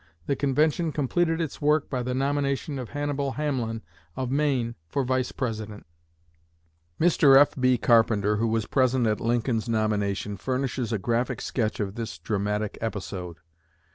[0.25, 3.83] The convention completed its work by the nomination of Hannibal Hamlin
[4.15, 5.85] of Maine for Vice President.
[6.99, 7.39] Mr.
[7.39, 7.77] F.B.
[7.77, 13.37] Carpenter, who was present at Lincoln's nomination, furnishes a graphic sketch of this dramatic episode.